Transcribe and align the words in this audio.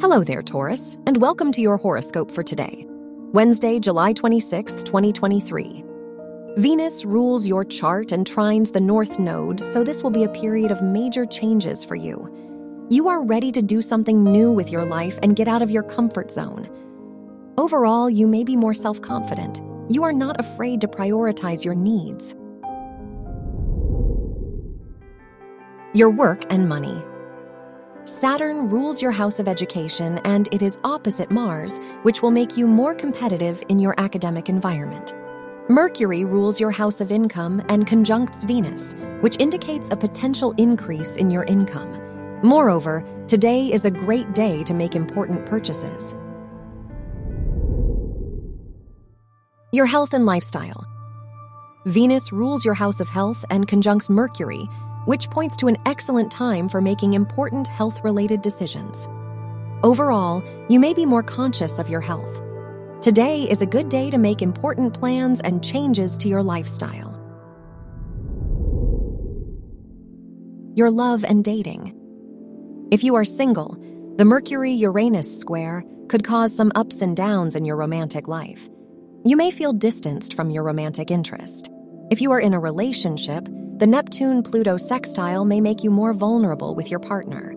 Hello 0.00 0.22
there, 0.22 0.42
Taurus, 0.42 0.96
and 1.08 1.16
welcome 1.16 1.50
to 1.50 1.60
your 1.60 1.76
horoscope 1.76 2.30
for 2.30 2.44
today, 2.44 2.86
Wednesday, 3.32 3.80
July 3.80 4.12
26th, 4.12 4.84
2023. 4.84 5.84
Venus 6.56 7.04
rules 7.04 7.48
your 7.48 7.64
chart 7.64 8.12
and 8.12 8.24
trines 8.24 8.72
the 8.72 8.80
North 8.80 9.18
Node, 9.18 9.58
so 9.58 9.82
this 9.82 10.00
will 10.00 10.12
be 10.12 10.22
a 10.22 10.28
period 10.28 10.70
of 10.70 10.82
major 10.82 11.26
changes 11.26 11.84
for 11.84 11.96
you. 11.96 12.32
You 12.88 13.08
are 13.08 13.24
ready 13.24 13.50
to 13.50 13.60
do 13.60 13.82
something 13.82 14.22
new 14.22 14.52
with 14.52 14.70
your 14.70 14.84
life 14.84 15.18
and 15.20 15.34
get 15.34 15.48
out 15.48 15.62
of 15.62 15.70
your 15.72 15.82
comfort 15.82 16.30
zone. 16.30 16.70
Overall, 17.58 18.08
you 18.08 18.28
may 18.28 18.44
be 18.44 18.54
more 18.54 18.74
self 18.74 19.02
confident. 19.02 19.60
You 19.88 20.04
are 20.04 20.12
not 20.12 20.38
afraid 20.38 20.80
to 20.82 20.86
prioritize 20.86 21.64
your 21.64 21.74
needs. 21.74 22.36
Your 25.92 26.10
work 26.10 26.44
and 26.52 26.68
money. 26.68 27.02
Saturn 28.08 28.70
rules 28.70 29.02
your 29.02 29.10
house 29.10 29.38
of 29.38 29.46
education 29.46 30.18
and 30.24 30.48
it 30.50 30.62
is 30.62 30.78
opposite 30.82 31.30
Mars, 31.30 31.78
which 32.04 32.22
will 32.22 32.30
make 32.30 32.56
you 32.56 32.66
more 32.66 32.94
competitive 32.94 33.62
in 33.68 33.78
your 33.78 33.94
academic 33.98 34.48
environment. 34.48 35.12
Mercury 35.68 36.24
rules 36.24 36.58
your 36.58 36.70
house 36.70 37.02
of 37.02 37.12
income 37.12 37.62
and 37.68 37.86
conjuncts 37.86 38.44
Venus, 38.44 38.94
which 39.20 39.36
indicates 39.38 39.90
a 39.90 39.96
potential 39.96 40.54
increase 40.56 41.16
in 41.16 41.30
your 41.30 41.44
income. 41.44 41.92
Moreover, 42.42 43.04
today 43.26 43.70
is 43.70 43.84
a 43.84 43.90
great 43.90 44.34
day 44.34 44.64
to 44.64 44.72
make 44.72 44.96
important 44.96 45.44
purchases. 45.44 46.14
Your 49.70 49.84
health 49.84 50.14
and 50.14 50.24
lifestyle. 50.24 50.82
Venus 51.84 52.32
rules 52.32 52.64
your 52.64 52.74
house 52.74 53.00
of 53.00 53.08
health 53.08 53.44
and 53.50 53.68
conjuncts 53.68 54.08
Mercury, 54.08 54.66
which 55.04 55.30
points 55.30 55.56
to 55.56 55.68
an 55.68 55.76
excellent 55.86 56.30
time 56.30 56.68
for 56.68 56.80
making 56.80 57.14
important 57.14 57.68
health 57.68 58.02
related 58.04 58.42
decisions. 58.42 59.08
Overall, 59.82 60.42
you 60.68 60.80
may 60.80 60.94
be 60.94 61.06
more 61.06 61.22
conscious 61.22 61.78
of 61.78 61.88
your 61.88 62.00
health. 62.00 62.42
Today 63.00 63.44
is 63.44 63.62
a 63.62 63.66
good 63.66 63.88
day 63.88 64.10
to 64.10 64.18
make 64.18 64.42
important 64.42 64.92
plans 64.92 65.40
and 65.40 65.62
changes 65.62 66.18
to 66.18 66.28
your 66.28 66.42
lifestyle. 66.42 67.14
Your 70.74 70.90
love 70.90 71.24
and 71.24 71.44
dating. 71.44 71.94
If 72.90 73.04
you 73.04 73.14
are 73.14 73.24
single, 73.24 73.76
the 74.16 74.24
Mercury 74.24 74.72
Uranus 74.72 75.38
square 75.38 75.84
could 76.08 76.24
cause 76.24 76.56
some 76.56 76.72
ups 76.74 77.00
and 77.00 77.16
downs 77.16 77.54
in 77.54 77.64
your 77.64 77.76
romantic 77.76 78.26
life. 78.26 78.68
You 79.24 79.36
may 79.36 79.50
feel 79.50 79.72
distanced 79.72 80.34
from 80.34 80.50
your 80.50 80.62
romantic 80.64 81.10
interest. 81.10 81.70
If 82.10 82.20
you 82.20 82.32
are 82.32 82.40
in 82.40 82.54
a 82.54 82.58
relationship, 82.58 83.48
the 83.78 83.86
Neptune 83.86 84.42
Pluto 84.42 84.76
sextile 84.76 85.44
may 85.44 85.60
make 85.60 85.84
you 85.84 85.90
more 85.90 86.12
vulnerable 86.12 86.74
with 86.74 86.90
your 86.90 86.98
partner. 86.98 87.54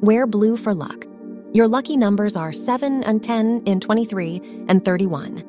Wear 0.00 0.26
blue 0.26 0.56
for 0.56 0.74
luck. 0.74 1.06
Your 1.52 1.68
lucky 1.68 1.96
numbers 1.96 2.36
are 2.36 2.52
7 2.52 3.04
and 3.04 3.22
10 3.22 3.62
in 3.66 3.80
23 3.80 4.42
and 4.68 4.84
31. 4.84 5.44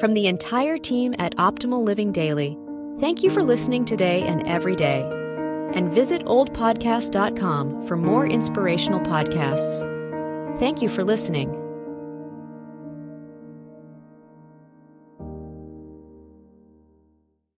From 0.00 0.14
the 0.14 0.28
entire 0.28 0.78
team 0.78 1.14
at 1.18 1.36
Optimal 1.36 1.84
Living 1.84 2.10
Daily, 2.10 2.56
thank 3.00 3.22
you 3.22 3.30
for 3.30 3.42
listening 3.42 3.84
today 3.84 4.22
and 4.22 4.46
every 4.46 4.76
day. 4.76 5.02
And 5.74 5.92
visit 5.92 6.24
oldpodcast.com 6.24 7.86
for 7.86 7.96
more 7.96 8.26
inspirational 8.26 9.00
podcasts. 9.00 9.80
Thank 10.58 10.80
you 10.80 10.88
for 10.88 11.04
listening. 11.04 11.67